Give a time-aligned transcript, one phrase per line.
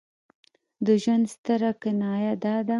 [0.85, 2.69] د ژوند ستره کنایه دا ده.